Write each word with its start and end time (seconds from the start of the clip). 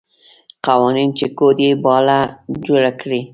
قوانین 0.65 1.09
چې 1.17 1.25
کوډ 1.37 1.57
یې 1.65 1.71
باله 1.83 2.19
جوړ 2.65 2.83
کړي. 3.01 3.21